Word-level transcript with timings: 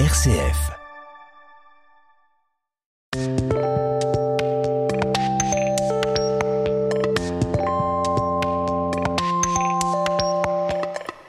RCF. 0.00 0.72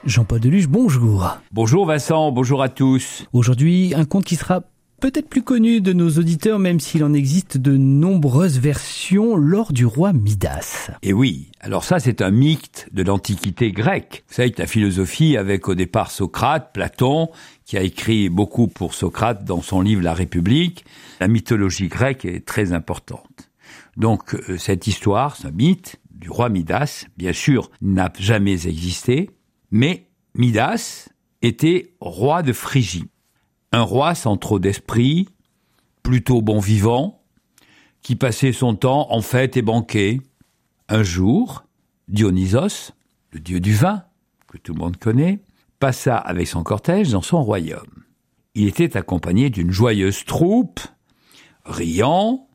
Jean-Paul 0.03 0.39
Deluge, 0.39 0.67
bonjour. 0.67 1.37
Bonjour 1.51 1.85
Vincent, 1.85 2.31
bonjour 2.31 2.63
à 2.63 2.69
tous. 2.69 3.27
Aujourd'hui, 3.33 3.93
un 3.95 4.05
conte 4.05 4.25
qui 4.25 4.35
sera 4.35 4.61
peut-être 4.99 5.29
plus 5.29 5.43
connu 5.43 5.81
de 5.81 5.93
nos 5.93 6.09
auditeurs, 6.11 6.59
même 6.59 6.79
s'il 6.79 7.03
en 7.03 7.13
existe 7.13 7.57
de 7.57 7.77
nombreuses 7.77 8.59
versions 8.59 9.35
lors 9.35 9.73
du 9.73 9.85
roi 9.85 10.13
Midas. 10.13 10.91
Et 11.01 11.13
oui, 11.13 11.51
alors 11.59 11.83
ça 11.83 11.99
c'est 11.99 12.21
un 12.21 12.31
mythe 12.31 12.87
de 12.91 13.03
l'Antiquité 13.03 13.71
grecque. 13.71 14.23
Vous 14.27 14.35
savez 14.35 14.51
que 14.51 14.61
la 14.61 14.67
philosophie 14.67 15.37
avec 15.37 15.67
au 15.67 15.75
départ 15.75 16.11
Socrate, 16.11 16.71
Platon, 16.73 17.29
qui 17.65 17.77
a 17.77 17.81
écrit 17.81 18.29
beaucoup 18.29 18.67
pour 18.67 18.93
Socrate 18.93 19.43
dans 19.43 19.61
son 19.61 19.81
livre 19.81 20.01
La 20.01 20.13
République, 20.13 20.85
la 21.19 21.27
mythologie 21.27 21.87
grecque 21.87 22.25
est 22.25 22.45
très 22.45 22.73
importante. 22.73 23.51
Donc 23.97 24.35
euh, 24.35 24.57
cette 24.57 24.87
histoire, 24.87 25.35
ce 25.35 25.47
mythe 25.47 25.99
du 26.11 26.29
roi 26.29 26.49
Midas, 26.49 27.05
bien 27.17 27.33
sûr, 27.33 27.69
n'a 27.81 28.11
jamais 28.19 28.67
existé, 28.67 29.29
mais 29.71 30.07
Midas 30.33 31.09
était 31.41 31.93
roi 31.99 32.41
de 32.41 32.53
Phrygie. 32.53 33.05
Un 33.75 33.81
roi 33.81 34.15
sans 34.15 34.37
trop 34.37 34.57
d'esprit, 34.57 35.27
plutôt 36.01 36.41
bon 36.41 36.59
vivant, 36.59 37.21
qui 38.01 38.15
passait 38.15 38.53
son 38.53 38.73
temps 38.73 39.11
en 39.11 39.21
fêtes 39.21 39.57
et 39.57 39.61
banquets. 39.61 40.21
Un 40.87 41.03
jour, 41.03 41.65
Dionysos, 42.07 42.93
le 43.31 43.41
dieu 43.41 43.59
du 43.59 43.73
vin, 43.73 44.05
que 44.47 44.57
tout 44.57 44.73
le 44.73 44.79
monde 44.79 44.95
connaît, 44.95 45.41
passa 45.77 46.15
avec 46.15 46.47
son 46.47 46.63
cortège 46.63 47.11
dans 47.11 47.21
son 47.21 47.43
royaume. 47.43 48.05
Il 48.53 48.69
était 48.69 48.95
accompagné 48.95 49.49
d'une 49.49 49.71
joyeuse 49.71 50.23
troupe, 50.23 50.79
riant, 51.65 52.47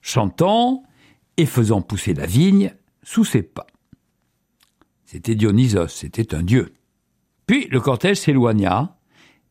chantant 0.00 0.82
et 1.36 1.46
faisant 1.46 1.82
pousser 1.82 2.14
la 2.14 2.26
vigne 2.26 2.74
sous 3.04 3.24
ses 3.24 3.44
pas. 3.44 3.68
C'était 5.04 5.36
Dionysos, 5.36 5.86
c'était 5.86 6.34
un 6.34 6.42
dieu. 6.42 6.74
Puis 7.46 7.68
le 7.68 7.80
cortège 7.80 8.16
s'éloigna, 8.16 8.98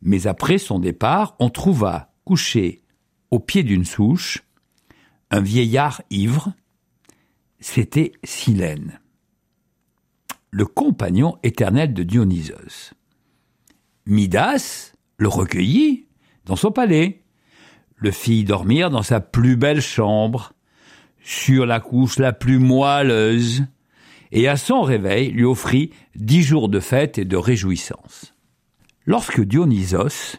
mais 0.03 0.27
après 0.27 0.57
son 0.57 0.79
départ, 0.79 1.35
on 1.39 1.49
trouva 1.49 2.13
couché 2.25 2.83
au 3.31 3.39
pied 3.39 3.63
d'une 3.63 3.85
souche 3.85 4.43
un 5.31 5.41
vieillard 5.41 6.01
ivre. 6.09 6.53
C'était 7.59 8.11
Silène, 8.23 8.99
le 10.51 10.65
compagnon 10.65 11.37
éternel 11.41 11.93
de 11.93 12.03
Dionysos. 12.03 12.93
Midas 14.05 14.93
le 15.17 15.29
recueillit 15.29 16.07
dans 16.45 16.57
son 16.57 16.71
palais, 16.71 17.23
le 17.95 18.11
fit 18.11 18.43
dormir 18.43 18.89
dans 18.89 19.03
sa 19.03 19.21
plus 19.21 19.55
belle 19.55 19.81
chambre, 19.81 20.51
sur 21.21 21.65
la 21.65 21.79
couche 21.79 22.19
la 22.19 22.33
plus 22.33 22.59
moelleuse, 22.59 23.63
et 24.33 24.49
à 24.49 24.57
son 24.57 24.81
réveil 24.81 25.31
lui 25.31 25.45
offrit 25.45 25.91
dix 26.15 26.43
jours 26.43 26.67
de 26.67 26.81
fête 26.81 27.17
et 27.17 27.23
de 27.23 27.37
réjouissance. 27.37 28.32
Lorsque 29.05 29.41
Dionysos 29.41 30.37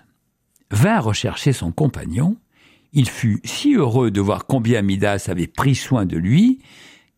vint 0.70 1.00
rechercher 1.00 1.52
son 1.52 1.70
compagnon, 1.70 2.36
il 2.92 3.08
fut 3.08 3.40
si 3.44 3.74
heureux 3.74 4.10
de 4.10 4.20
voir 4.20 4.46
combien 4.46 4.80
Midas 4.80 5.26
avait 5.28 5.46
pris 5.46 5.74
soin 5.74 6.06
de 6.06 6.16
lui 6.16 6.60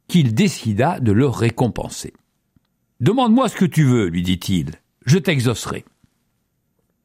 qu'il 0.09 0.35
décida 0.35 0.99
de 1.01 1.13
le 1.13 1.27
récompenser. 1.27 2.15
Demande-moi 3.01 3.49
ce 3.49 3.57
que 3.57 3.65
tu 3.65 3.85
veux, 3.85 4.07
lui 4.07 4.23
dit-il, 4.23 4.73
je 5.05 5.19
t'exaucerai. 5.19 5.85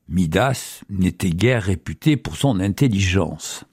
Midas 0.08 0.82
n'était 0.90 1.30
guère 1.30 1.64
réputé 1.64 2.18
pour 2.18 2.36
son 2.36 2.60
intelligence. 2.60 3.66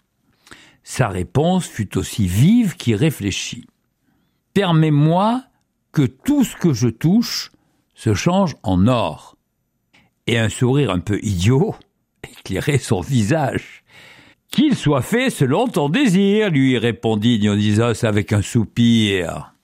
Sa 0.83 1.09
réponse 1.09 1.67
fut 1.67 1.97
aussi 1.97 2.27
vive 2.27 2.77
qu'irréfléchie. 2.77 3.67
Permets-moi 4.53 5.45
que 5.93 6.03
tout 6.03 6.45
ce 6.45 6.57
que 6.57 6.73
je 6.73 6.89
touche 6.89 7.53
se 7.95 8.15
change 8.15 8.57
en 8.63 8.87
or. 8.87 9.38
Et 10.29 10.37
un 10.37 10.51
sourire 10.51 10.91
un 10.91 10.99
peu 10.99 11.19
idiot 11.23 11.75
éclairait 12.23 12.77
son 12.77 13.01
visage. 13.01 13.83
Qu'il 14.51 14.77
soit 14.77 15.01
fait 15.01 15.31
selon 15.31 15.69
ton 15.69 15.89
désir, 15.89 16.51
lui 16.51 16.77
répondit 16.77 17.39
Dionysos 17.39 18.05
avec 18.05 18.35
un 18.35 18.43
soupir. 18.43 19.55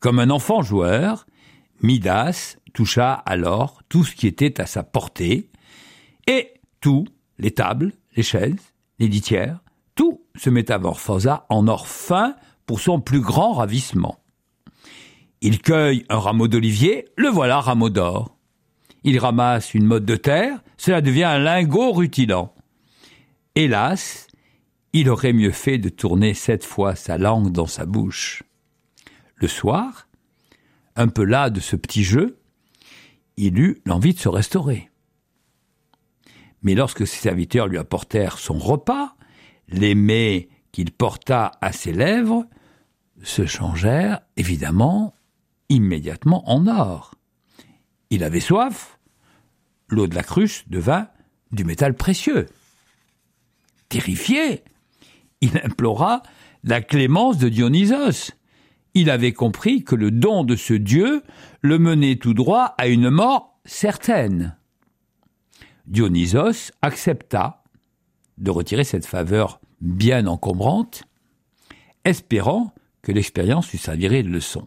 Comme 0.00 0.18
un 0.18 0.30
enfant 0.30 0.62
joueur, 0.62 1.26
Midas 1.80 2.56
toucha 2.74 3.12
alors 3.12 3.82
tout 3.88 4.02
ce 4.02 4.16
qui 4.16 4.26
était 4.26 4.60
à 4.60 4.66
sa 4.66 4.82
portée, 4.82 5.48
et 6.26 6.54
tout, 6.80 7.06
les 7.38 7.52
tables, 7.52 7.92
les 8.16 8.24
chaises, 8.24 8.74
les 8.98 9.06
litières, 9.06 9.60
tout 9.94 10.22
se 10.34 10.50
métamorphosa 10.50 11.46
en 11.50 11.68
or 11.68 11.86
fin 11.86 12.34
pour 12.66 12.80
son 12.80 13.00
plus 13.00 13.20
grand 13.20 13.52
ravissement. 13.52 14.18
Il 15.40 15.62
cueille 15.62 16.04
un 16.08 16.18
rameau 16.18 16.48
d'olivier, 16.48 17.06
le 17.16 17.28
voilà 17.28 17.60
rameau 17.60 17.90
d'or. 17.90 18.35
Il 19.06 19.20
ramasse 19.20 19.72
une 19.72 19.84
motte 19.84 20.04
de 20.04 20.16
terre, 20.16 20.60
cela 20.76 21.00
devient 21.00 21.22
un 21.22 21.38
lingot 21.38 21.92
rutilant. 21.92 22.52
Hélas, 23.54 24.26
il 24.92 25.08
aurait 25.08 25.32
mieux 25.32 25.52
fait 25.52 25.78
de 25.78 25.88
tourner 25.88 26.34
cette 26.34 26.64
fois 26.64 26.96
sa 26.96 27.16
langue 27.16 27.52
dans 27.52 27.68
sa 27.68 27.86
bouche. 27.86 28.42
Le 29.36 29.46
soir, 29.46 30.08
un 30.96 31.06
peu 31.06 31.22
las 31.22 31.50
de 31.50 31.60
ce 31.60 31.76
petit 31.76 32.02
jeu, 32.02 32.40
il 33.36 33.60
eut 33.60 33.80
l'envie 33.86 34.12
de 34.12 34.18
se 34.18 34.28
restaurer. 34.28 34.90
Mais 36.62 36.74
lorsque 36.74 37.06
ses 37.06 37.18
serviteurs 37.18 37.68
lui 37.68 37.78
apportèrent 37.78 38.38
son 38.38 38.58
repas, 38.58 39.14
les 39.68 39.94
mets 39.94 40.48
qu'il 40.72 40.90
porta 40.90 41.52
à 41.60 41.70
ses 41.70 41.92
lèvres 41.92 42.44
se 43.22 43.46
changèrent 43.46 44.22
évidemment 44.36 45.14
immédiatement 45.68 46.50
en 46.50 46.66
or. 46.66 47.14
Il 48.10 48.24
avait 48.24 48.40
soif, 48.40 48.95
l'eau 49.88 50.06
de 50.06 50.14
la 50.14 50.22
cruche 50.22 50.64
devint 50.68 51.08
du 51.52 51.64
métal 51.64 51.94
précieux. 51.94 52.46
Terrifié, 53.88 54.64
il 55.40 55.58
implora 55.62 56.22
la 56.64 56.80
clémence 56.80 57.38
de 57.38 57.48
Dionysos. 57.48 58.32
Il 58.94 59.10
avait 59.10 59.32
compris 59.32 59.84
que 59.84 59.94
le 59.94 60.10
don 60.10 60.44
de 60.44 60.56
ce 60.56 60.74
dieu 60.74 61.22
le 61.60 61.78
menait 61.78 62.16
tout 62.16 62.34
droit 62.34 62.74
à 62.78 62.88
une 62.88 63.10
mort 63.10 63.58
certaine. 63.64 64.56
Dionysos 65.86 66.72
accepta 66.82 67.62
de 68.38 68.50
retirer 68.50 68.84
cette 68.84 69.06
faveur 69.06 69.60
bien 69.80 70.26
encombrante, 70.26 71.04
espérant 72.04 72.74
que 73.02 73.12
l'expérience 73.12 73.70
lui 73.70 73.78
servirait 73.78 74.22
de 74.22 74.28
leçon. 74.28 74.66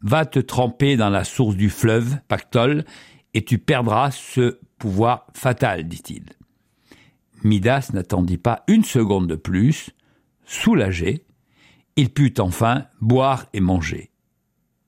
Va 0.00 0.26
te 0.26 0.38
tremper 0.38 0.96
dans 0.96 1.08
la 1.08 1.24
source 1.24 1.56
du 1.56 1.70
fleuve, 1.70 2.18
Pactole, 2.28 2.84
et 3.34 3.44
tu 3.44 3.58
perdras 3.58 4.10
ce 4.10 4.58
pouvoir 4.78 5.26
fatal, 5.34 5.86
dit-il. 5.88 6.24
Midas 7.42 7.90
n'attendit 7.92 8.38
pas 8.38 8.64
une 8.68 8.84
seconde 8.84 9.26
de 9.26 9.34
plus, 9.34 9.90
soulagé, 10.44 11.24
il 11.96 12.10
put 12.10 12.34
enfin 12.38 12.86
boire 13.00 13.46
et 13.52 13.60
manger. 13.60 14.10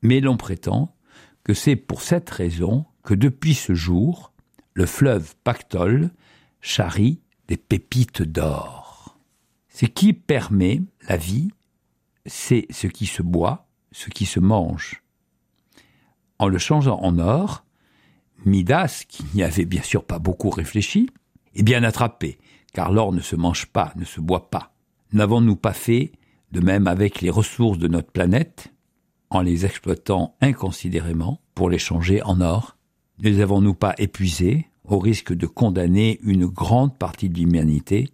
Mais 0.01 0.19
l'on 0.19 0.37
prétend 0.37 0.95
que 1.43 1.53
c'est 1.53 1.75
pour 1.75 2.01
cette 2.01 2.29
raison 2.29 2.85
que 3.03 3.13
depuis 3.13 3.53
ce 3.53 3.73
jour, 3.73 4.33
le 4.73 4.85
fleuve 4.85 5.35
Pactole 5.43 6.11
charrie 6.61 7.21
des 7.47 7.57
pépites 7.57 8.21
d'or. 8.21 9.17
Ce 9.69 9.85
qui 9.85 10.13
permet 10.13 10.81
la 11.07 11.17
vie, 11.17 11.49
c'est 12.25 12.65
ce 12.69 12.87
qui 12.87 13.05
se 13.05 13.21
boit, 13.21 13.67
ce 13.91 14.09
qui 14.09 14.25
se 14.25 14.39
mange. 14.39 15.03
En 16.39 16.47
le 16.47 16.57
changeant 16.57 16.99
en 17.01 17.17
or, 17.19 17.63
Midas, 18.45 19.03
qui 19.07 19.23
n'y 19.33 19.43
avait 19.43 19.65
bien 19.65 19.81
sûr 19.81 20.03
pas 20.03 20.19
beaucoup 20.19 20.49
réfléchi, 20.49 21.09
est 21.55 21.63
bien 21.63 21.83
attrapé, 21.83 22.37
car 22.73 22.91
l'or 22.91 23.11
ne 23.11 23.21
se 23.21 23.35
mange 23.35 23.65
pas, 23.67 23.93
ne 23.95 24.05
se 24.05 24.21
boit 24.21 24.49
pas. 24.49 24.73
N'avons-nous 25.13 25.55
pas 25.55 25.73
fait 25.73 26.11
de 26.51 26.59
même 26.59 26.87
avec 26.87 27.21
les 27.21 27.29
ressources 27.29 27.77
de 27.77 27.87
notre 27.87 28.11
planète, 28.11 28.73
en 29.29 29.41
les 29.41 29.65
exploitant 29.65 30.35
inconsidérément 30.41 31.41
pour 31.55 31.69
les 31.69 31.79
changer 31.79 32.21
en 32.23 32.39
or? 32.41 32.77
Ne 33.19 33.29
les 33.29 33.41
avons-nous 33.41 33.73
pas 33.73 33.95
épuisés 33.97 34.67
au 34.85 34.99
risque 34.99 35.33
de 35.33 35.47
condamner 35.47 36.19
une 36.21 36.45
grande 36.45 36.97
partie 36.97 37.29
de 37.29 37.37
l'humanité, 37.37 38.09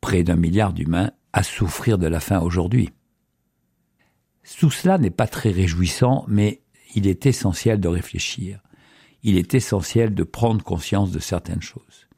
près 0.00 0.22
d'un 0.22 0.36
milliard 0.36 0.72
d'humains, 0.72 1.10
à 1.32 1.42
souffrir 1.42 1.98
de 1.98 2.06
la 2.06 2.20
faim 2.20 2.40
aujourd'hui. 2.40 2.90
Tout 4.58 4.70
cela 4.70 4.98
n'est 4.98 5.10
pas 5.10 5.26
très 5.26 5.50
réjouissant, 5.50 6.24
mais 6.28 6.62
il 6.94 7.06
est 7.06 7.26
essentiel 7.26 7.80
de 7.80 7.88
réfléchir. 7.88 8.60
Il 9.22 9.36
est 9.36 9.54
essentiel 9.54 10.14
de 10.14 10.22
prendre 10.22 10.62
conscience 10.62 11.10
de 11.10 11.18
certaines 11.18 11.62
choses. 11.62 12.08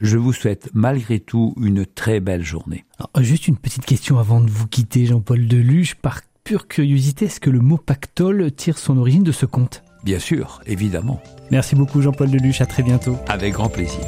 Je 0.00 0.18
vous 0.18 0.32
souhaite 0.32 0.70
malgré 0.74 1.20
tout 1.20 1.54
une 1.60 1.86
très 1.86 2.20
belle 2.20 2.44
journée. 2.44 2.84
Alors, 2.98 3.24
juste 3.24 3.48
une 3.48 3.56
petite 3.56 3.86
question 3.86 4.18
avant 4.18 4.40
de 4.40 4.50
vous 4.50 4.66
quitter, 4.66 5.06
Jean-Paul 5.06 5.46
Deluge. 5.46 5.94
Par 5.94 6.20
pure 6.44 6.68
curiosité, 6.68 7.24
est-ce 7.26 7.40
que 7.40 7.50
le 7.50 7.60
mot 7.60 7.78
pactole 7.78 8.52
tire 8.52 8.78
son 8.78 8.98
origine 8.98 9.24
de 9.24 9.32
ce 9.32 9.46
conte? 9.46 9.82
Bien 10.04 10.18
sûr, 10.18 10.60
évidemment. 10.66 11.20
Merci 11.50 11.74
beaucoup 11.74 12.02
Jean-Paul 12.02 12.30
Deluche, 12.30 12.60
à 12.60 12.66
très 12.66 12.82
bientôt. 12.82 13.16
Avec 13.26 13.54
grand 13.54 13.68
plaisir. 13.68 14.04